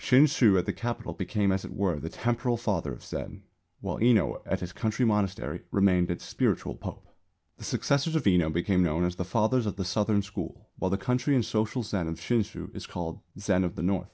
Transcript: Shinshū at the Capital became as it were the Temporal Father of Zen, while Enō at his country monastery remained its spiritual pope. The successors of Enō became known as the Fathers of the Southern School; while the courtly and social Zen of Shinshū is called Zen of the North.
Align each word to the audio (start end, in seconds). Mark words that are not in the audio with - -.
Shinshū 0.00 0.58
at 0.58 0.66
the 0.66 0.72
Capital 0.72 1.12
became 1.12 1.52
as 1.52 1.64
it 1.64 1.72
were 1.72 2.00
the 2.00 2.08
Temporal 2.08 2.56
Father 2.56 2.92
of 2.92 3.04
Zen, 3.04 3.44
while 3.80 3.98
Enō 3.98 4.42
at 4.44 4.58
his 4.58 4.72
country 4.72 5.04
monastery 5.04 5.62
remained 5.70 6.10
its 6.10 6.24
spiritual 6.24 6.74
pope. 6.74 7.06
The 7.58 7.62
successors 7.64 8.16
of 8.16 8.24
Enō 8.24 8.52
became 8.52 8.82
known 8.82 9.04
as 9.04 9.14
the 9.14 9.24
Fathers 9.24 9.64
of 9.64 9.76
the 9.76 9.84
Southern 9.84 10.22
School; 10.22 10.68
while 10.76 10.90
the 10.90 10.98
courtly 10.98 11.36
and 11.36 11.44
social 11.44 11.84
Zen 11.84 12.08
of 12.08 12.16
Shinshū 12.18 12.74
is 12.74 12.84
called 12.84 13.20
Zen 13.38 13.62
of 13.62 13.76
the 13.76 13.82
North. 13.84 14.10